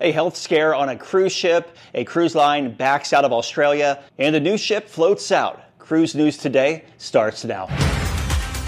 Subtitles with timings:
[0.00, 4.36] A health scare on a cruise ship, a cruise line backs out of Australia, and
[4.36, 5.60] a new ship floats out.
[5.80, 7.66] Cruise News Today starts now.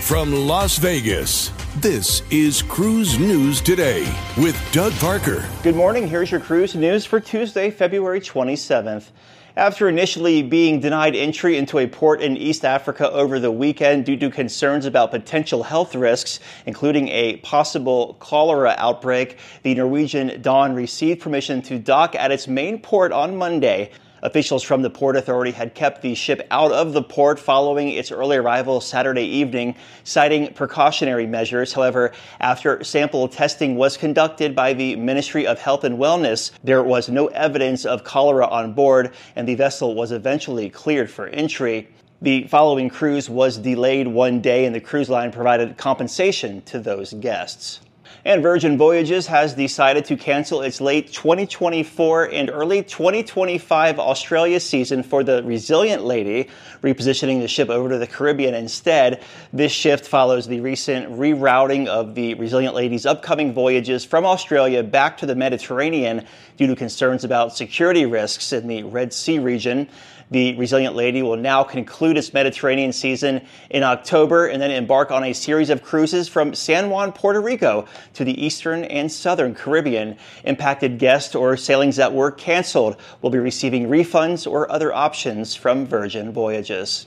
[0.01, 4.03] From Las Vegas, this is Cruise News Today
[4.37, 5.49] with Doug Parker.
[5.63, 6.09] Good morning.
[6.09, 9.11] Here's your cruise news for Tuesday, February 27th.
[9.57, 14.17] After initially being denied entry into a port in East Africa over the weekend due
[14.17, 21.21] to concerns about potential health risks, including a possible cholera outbreak, the Norwegian Dawn received
[21.21, 23.93] permission to dock at its main port on Monday.
[24.23, 28.13] Officials from the Port Authority had kept the ship out of the port following its
[28.13, 29.75] early arrival Saturday evening,
[30.05, 31.73] citing precautionary measures.
[31.73, 37.09] However, after sample testing was conducted by the Ministry of Health and Wellness, there was
[37.09, 41.89] no evidence of cholera on board, and the vessel was eventually cleared for entry.
[42.23, 47.15] The following cruise was delayed one day, and the cruise line provided compensation to those
[47.15, 47.81] guests.
[48.25, 55.03] And Virgin Voyages has decided to cancel its late 2024 and early 2025 Australia season
[55.03, 56.49] for the Resilient Lady,
[56.83, 59.23] repositioning the ship over to the Caribbean instead.
[59.53, 65.17] This shift follows the recent rerouting of the Resilient Lady's upcoming voyages from Australia back
[65.19, 66.27] to the Mediterranean
[66.59, 69.89] due to concerns about security risks in the Red Sea region.
[70.31, 75.25] The Resilient Lady will now conclude its Mediterranean season in October and then embark on
[75.25, 80.17] a series of cruises from San Juan, Puerto Rico to the eastern and southern Caribbean.
[80.45, 85.87] Impacted guests or sailings that were canceled will be receiving refunds or other options from
[85.87, 87.07] Virgin Voyages.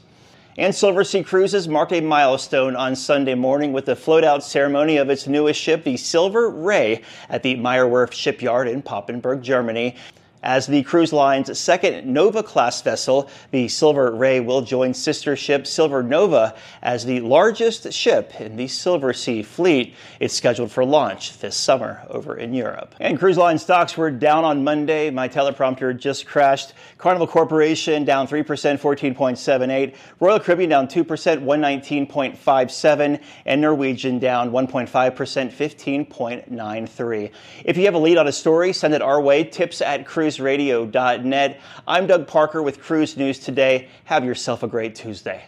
[0.55, 5.09] And Silversea Cruises marked a milestone on Sunday morning with the float out ceremony of
[5.09, 9.95] its newest ship, the Silver Ray, at the Meyer Werft shipyard in Papenburg, Germany.
[10.43, 15.65] As the cruise line's second Nova class vessel, the Silver Ray will join sister ship
[15.65, 19.95] Silver Nova as the largest ship in the Silversea fleet.
[20.19, 22.93] It's scheduled for launch this summer over in Europe.
[22.99, 25.09] And cruise line stocks were down on Monday.
[25.11, 26.73] My teleprompter just crashed.
[26.97, 29.95] Carnival Corporation down 3%, 14.78.
[30.19, 33.21] Royal Caribbean down 2%, 119.57.
[33.45, 37.31] And Norwegian down 1.5%, 15.93.
[37.63, 39.45] If you have a lead on a story, send it our way.
[39.45, 41.61] Tips at cruise cruiseradio.net.
[41.87, 43.89] I'm Doug Parker with Cruise News Today.
[44.05, 45.41] Have yourself a great Tuesday.